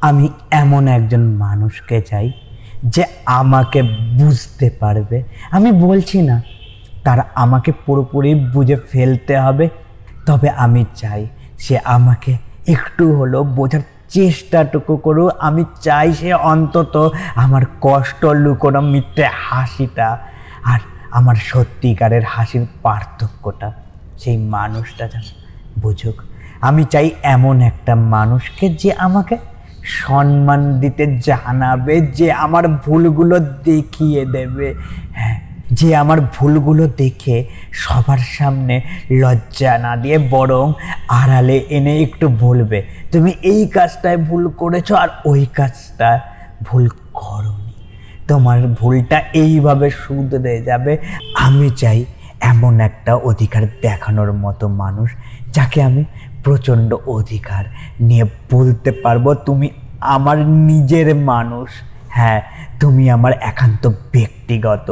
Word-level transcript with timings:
আমি 0.00 0.28
এমন 0.50 0.88
একজন 0.88 1.20
মানুষকে 1.20 2.00
চাই 2.00 2.32
যে 2.84 3.04
আমাকে 3.26 3.82
বুঝতে 4.18 4.70
পারবে। 4.80 5.22
আমি 5.50 5.72
বলছি 5.72 6.22
না, 6.22 6.42
তার 7.04 7.18
আমাকে 7.34 7.72
পুরোপুরি 7.86 8.34
বুঝে 8.34 8.76
ফেলতে 8.76 9.38
হবে। 9.38 9.68
তবে 10.26 10.50
আমি 10.50 10.84
চাই 10.94 11.26
সে 11.58 11.78
আমাকে 11.84 12.36
একটু 12.66 13.16
হলেও 13.16 13.44
বোঝার 13.44 13.80
চেষ্টাটুকু 14.08 14.96
করুক। 14.96 15.30
আমি 15.38 15.64
চাই 15.80 16.12
সে 16.12 16.34
অন্তত 16.34 17.12
আমার 17.34 17.62
কষ্ট 17.80 18.24
লুকোনো 18.24 18.80
মিথ্যে 18.80 19.26
হাসিটা 19.48 20.18
আর 20.64 20.80
আমার 21.10 21.34
সত্যিকারের 21.34 22.22
হাসির 22.28 22.66
পার্থক্যটা 22.82 23.72
সেই 24.18 24.36
মানুষটা 24.36 25.08
যেন 25.08 25.22
বুঝুক। 25.82 26.14
আমি 26.60 26.84
চাই 26.84 27.10
এমন 27.22 27.60
একটা 27.60 27.94
মানুষকে 27.94 28.68
যে 28.68 28.92
আমাকে 28.92 29.36
সম্মান 29.94 30.60
দিতে 30.82 31.04
জানাবে, 31.28 31.94
যে 32.18 32.26
আমার 32.44 32.64
ভুলগুলো 32.84 33.36
দেখিয়ে 33.68 34.22
দেবে। 34.36 34.68
হ্যাঁ 35.18 35.38
যে 35.78 35.88
আমার 36.02 36.18
ভুলগুলো 36.34 36.84
দেখে 37.02 37.36
সবার 37.84 38.22
সামনে 38.36 38.74
লজ্জা 39.20 39.72
না 39.84 39.92
দিয়ে 40.02 40.16
বরং 40.34 40.66
আড়ালে 41.20 41.56
এনে 41.76 41.94
একটু 42.04 42.26
বলবে, 42.44 42.78
তুমি 43.12 43.30
এই 43.52 43.60
কাজটায় 43.76 44.18
ভুল 44.28 44.44
করেছ 44.60 44.88
আর 45.02 45.08
ওই 45.30 45.42
কাজটা 45.58 46.10
ভুল 46.66 46.84
করনি। 47.20 47.74
তোমার 48.28 48.58
ভুলটা 48.78 49.18
এইভাবে 49.42 49.88
শুধরে 50.02 50.54
যাবে। 50.68 50.92
আমি 51.46 51.68
চাই 51.80 51.98
এমন 52.52 52.74
একটা 52.88 53.12
অধিকার 53.30 53.62
দেখানোর 53.82 54.30
মতো 54.44 54.64
মানুষ, 54.82 55.08
যাকে 55.56 55.78
আমি 55.88 56.02
প্রচণ্ড 56.46 56.94
অধিকার 56.94 57.64
নিয়ে 58.00 58.24
বলতে 58.50 58.90
পারব, 58.92 59.34
তুমি 59.34 59.70
আমার 60.00 60.38
নিজের 60.38 61.14
মানুষ। 61.14 61.70
হ্যাঁ 62.08 62.40
তুমি 62.80 63.10
আমার 63.10 63.32
একান্ত 63.40 63.86
ব্যক্তিগত। 64.12 64.88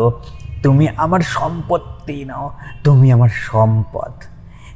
তুমি 0.63 0.89
আমার 0.97 1.21
সম্পত্তি 1.21 2.25
নাও, 2.25 2.47
তুমি 2.85 3.13
আমার 3.13 3.29
সম্পদ। 3.29 4.13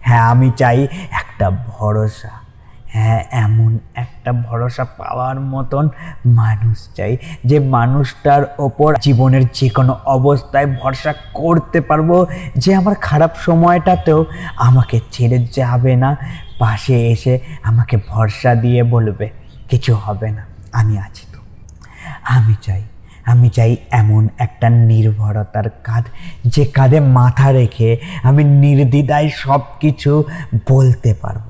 হ্যাঁ 0.01 0.23
আমি 0.23 0.51
চাই 0.51 0.89
একটা 1.11 1.51
ভরসা। 1.51 2.48
হ্যাঁ 2.89 3.25
এমন 3.31 3.79
একটা 3.95 4.33
ভরসা 4.33 4.85
পাওয়ার 4.85 5.41
মতন 5.41 5.89
মানুষ 6.27 6.89
চাই 6.97 7.17
যে 7.45 7.59
মানুষটার 7.59 8.43
ওপর 8.59 8.95
জীবনের 9.01 9.45
যে 9.53 9.69
কোনো 9.71 9.93
অবস্থায় 10.07 10.67
ভরসা 10.67 11.13
করতে 11.35 11.81
পারব 11.81 12.27
যে 12.57 12.75
আমার 12.75 12.95
খারাপ 12.95 13.33
সময়টাতেও 13.37 14.25
আমাকে 14.57 15.01
ছেড়ে 15.13 15.39
যাবে 15.53 15.97
না, 15.97 16.17
পাশে 16.59 16.97
এসে 17.09 17.39
আমাকে 17.63 17.97
ভরসা 18.09 18.55
দিয়ে 18.55 18.83
বলবে, 18.83 19.31
কিছু 19.69 19.95
হবে 19.95 20.31
না, 20.31 20.43
আমি 20.73 20.99
আছি 20.99 21.25
তো। 21.33 21.41
আমি 22.37 22.55
চাই 22.63 22.83
আমি 23.27 23.49
চাই 23.49 23.77
এমন 23.91 24.29
একটা 24.39 24.69
নির্ভরতার 24.69 25.69
কাঁধ 25.85 26.05
যে 26.47 26.65
কাঁধে 26.65 27.01
মাথা 27.01 27.53
রেখে 27.53 27.97
আমি 28.23 28.45
নির্দ্বিধায় 28.45 29.29
সব 29.29 29.61
কিছু 29.81 30.25
বলতে 30.67 31.15
পারব। 31.15 31.48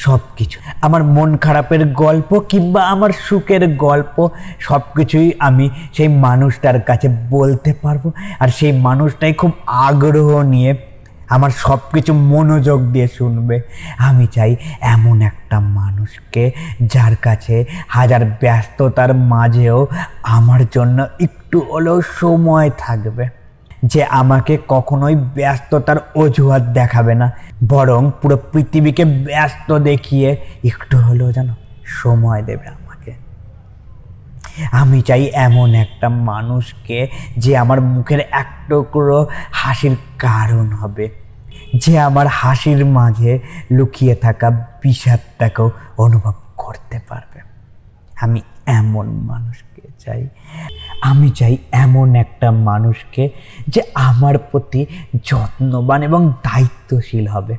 সব 0.00 0.20
কিছু 0.36 0.58
আমার 0.80 1.02
মন 1.04 1.30
খারাপের 1.36 1.82
গল্প 2.04 2.30
কিংবা 2.48 2.80
আমার 2.84 3.10
সুখের 3.28 3.62
গল্প 3.76 4.16
সব 4.58 4.82
কিছুই 4.96 5.28
আমি 5.38 5.70
সেই 5.96 6.08
মানুষটার 6.08 6.78
কাছে 6.80 7.08
বলতে 7.30 7.70
পারব। 7.82 8.04
আর 8.40 8.48
সেই 8.48 8.72
মানুষটাই 8.78 9.32
খুব 9.32 9.52
আগ্রহ 9.66 10.30
নিয়ে 10.42 10.70
আমার 11.28 11.50
সব 11.50 11.80
কিছু 11.92 12.12
মনোযোগ 12.32 12.78
দিয়ে 12.92 13.08
শুনবে। 13.18 13.56
আমি 13.98 14.26
চাই 14.26 14.56
এমন 14.94 15.16
একটা 15.22 15.60
মানুষকে 15.60 16.44
যার 16.82 17.14
কাছে 17.16 17.64
হাজার 17.88 18.22
ব্যস্ততার 18.40 19.14
মাঝেও 19.32 19.78
আমার 20.36 20.60
জন্য 20.74 20.98
একটু 21.20 21.58
হলেও 21.70 21.98
সময় 22.20 22.70
থাকবে। 22.78 23.24
যে 23.82 24.04
আমাকে 24.04 24.58
কখনোই 24.68 25.14
ব্যস্ততার 25.16 25.98
অজুহাত 26.14 26.62
দেখাবে 26.62 27.14
না, 27.14 27.30
বরং 27.68 28.12
পুরো 28.20 28.36
পৃথিবীকে 28.52 29.04
ব্যস্ত 29.04 29.72
দেখিয়ে 29.72 30.36
একটু 30.64 30.96
হলেও 30.98 31.32
যেন 31.32 31.54
সময় 31.84 32.42
দেবে 32.42 32.66
আমাকে। 32.68 33.12
আমি 34.72 35.02
চাই 35.02 35.24
এমন 35.34 35.74
একটা 35.74 36.08
মানুষকে 36.08 37.08
যে 37.36 37.56
আমার 37.56 37.80
মুখের 37.80 38.20
এক 38.20 38.48
টুকরো 38.68 39.26
হাসির 39.52 39.96
কারণ 40.18 40.72
হবে, 40.72 41.06
যে 41.74 41.98
আমার 41.98 42.26
হাসির 42.26 42.84
মাঝে 42.86 43.38
লুকিয়ে 43.70 44.14
থাকা 44.14 44.50
বিষাদটাকেও 44.82 45.70
অনুভব 45.98 46.34
করতে 46.56 47.00
পারবে। 47.08 47.38
আমি 48.20 48.40
এমন 48.78 49.06
মানুষকে 49.10 49.82
চাই। 49.98 50.28
আমি 51.02 51.30
চাই 51.30 51.56
এমন 51.72 52.14
একটা 52.14 52.50
মানুষকে 52.50 53.30
যে 53.68 53.82
আমার 53.94 54.38
প্রতি 54.38 54.86
যত্নবান 55.24 56.02
এবং 56.02 56.32
দায়িত্বশীল 56.42 57.26
হবে। 57.26 57.56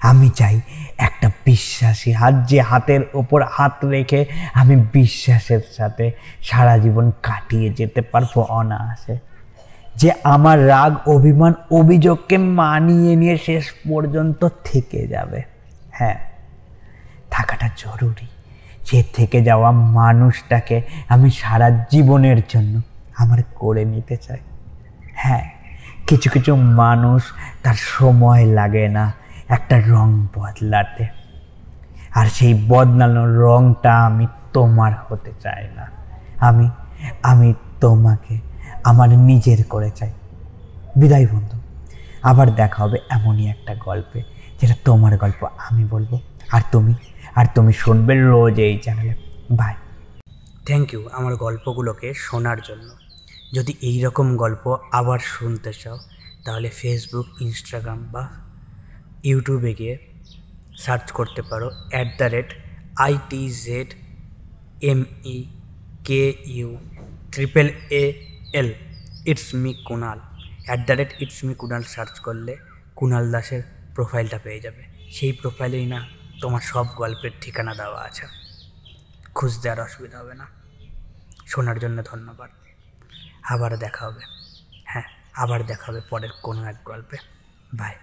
আমি 0.00 0.28
চাই 0.28 0.60
একটা 0.98 1.30
বিশ্বাসী 1.44 2.12
হাত 2.12 2.34
যে 2.48 2.60
হাতের 2.60 3.00
ওপর 3.14 3.40
হাত 3.52 3.84
রেখে 3.84 4.24
আমি 4.54 4.76
বিশ্বাসের 4.76 5.60
সাথে 5.76 6.12
সারা 6.40 6.78
জীবন 6.78 7.12
কাটিয়ে 7.22 7.68
যেতে 7.70 8.00
পারব 8.02 8.38
অনায়াসে। 8.38 9.18
যে 9.96 10.12
আমার 10.24 10.68
রাগ, 10.68 11.08
অভিমান, 11.08 11.52
অভিযোগকে 11.70 12.36
মানিয়ে 12.38 13.16
নিয়ে 13.16 13.36
শেষ 13.46 13.64
পর্যন্ত 13.88 14.48
থেকে 14.64 15.08
যাবে। 15.08 15.42
হ্যাঁ 15.90 16.18
থাকাটা 17.30 17.68
জরুরি। 17.76 18.26
সে 18.84 19.02
থেকে 19.12 19.44
যাওয়া 19.44 19.70
মানুষটাকে 19.70 20.82
আমি 21.08 21.30
সারা 21.30 21.70
জীবনের 21.70 22.42
জন্য 22.48 22.80
আমার 23.16 23.42
করে 23.54 23.84
নিতে 23.84 24.16
চাই। 24.16 24.38
হ্যাঁ 25.14 25.50
কিছু 26.06 26.30
কিছু 26.30 26.56
মানুষ 26.56 27.22
তার 27.62 27.74
সময় 27.74 28.46
লাগে 28.46 28.88
না 28.88 29.12
একটা 29.48 29.80
রং 29.86 30.26
বদলাতে। 30.36 31.06
আর 32.14 32.26
সেই 32.26 32.64
বদলানোর 32.68 33.28
রংটা 33.28 34.06
আমি 34.06 34.26
তোমার 34.52 34.92
হতে 35.08 35.30
চাই 35.42 35.68
না। 35.76 35.90
আমি 36.40 36.70
আমি 37.22 37.54
তোমাকে, 37.80 38.38
আমার 38.84 39.08
নিজের 39.08 39.64
করে 39.64 39.90
চাই। 39.90 40.12
বিদায় 40.96 41.26
বন্ধু, 41.26 41.58
আবার 42.22 42.54
দেখা 42.54 42.82
হবে 42.82 42.98
এমনই 43.10 43.48
একটা 43.48 43.74
গল্পে, 43.74 44.22
যেটা 44.60 44.74
তোমার 44.84 45.16
গল্প 45.16 45.46
আমি 45.70 45.84
বলব। 45.84 46.18
আর 46.52 46.60
তুমি? 46.72 46.94
আর 47.38 47.46
তুমি 47.54 47.72
শুনবে 47.72 48.14
রোজ 48.32 48.56
এই 48.68 48.76
চ্যানেলে 48.78 49.14
বাই 49.50 49.74
থ্যাংক 50.66 50.86
ইউ 50.94 51.02
আমার 51.12 51.34
গল্পগুলোকে 51.36 52.08
শোনার 52.26 52.58
জন্য। 52.60 52.88
যদি 53.52 53.72
এই 53.88 53.96
রকম 54.04 54.26
গল্প 54.36 54.64
আবার 54.92 55.20
শুনতে 55.34 55.72
চাও, 55.72 55.98
তাহলে 56.44 56.68
ফেসবুক 56.80 57.26
ইনস্টাগ্রাম 57.40 58.00
বা 58.12 58.24
ইউটিউবে 59.24 59.72
গিয়ে 59.74 59.94
সার্চ 60.84 61.06
করতে 61.12 61.42
পারো। 61.50 61.68
At 61.92 62.08
the 62.18 62.28
rate 62.34 62.50
IT 63.06 63.42
Z 63.64 63.88
M 64.90 65.00
E 65.36 65.38
K 66.04 66.22
U 66.56 66.70
triple 67.32 67.68
A 68.02 68.04
L 68.58 68.70
it's 69.30 69.48
me 69.62 69.70
Kunal 69.88 70.18
at 70.66 70.80
the 70.88 70.94
rate 70.98 71.10
it's 71.22 71.38
me 71.46 71.54
Kunal 71.54 71.82
search 71.94 72.14
করলে 72.26 72.52
কুনাল 72.98 73.24
দাসের 73.32 73.62
প্রোফাইলটা 73.94 74.38
পেয়ে 74.44 74.60
যাবে। 74.60 74.82
সেই 75.16 75.32
প্রোফাইলেই 75.40 75.86
না 75.94 76.00
তোমার 76.44 76.60
সব 76.60 76.86
গল্পের 76.86 77.30
ঠিকানা 77.40 77.74
দেওয়া 77.74 78.02
আছে। 78.02 78.26
খুঁজতে 79.34 79.70
আর 79.70 79.80
অসুবিধা 79.80 80.18
হবে 80.18 80.34
না। 80.34 80.46
শোনার 81.46 81.78
জন্য 81.78 82.02
ধন্যবাদ। 82.02 82.50
আবার 83.42 83.76
দেখা 83.76 84.06
হবে। 84.06 84.20
হ্যাঁ 84.84 85.02
আবার 85.34 85.66
দেখা 85.66 85.92
হবে 85.92 86.00
পরের 86.10 86.28
কোনো 86.42 86.64
এক 86.64 86.76
গল্পে। 86.84 87.16
বাই 87.74 87.94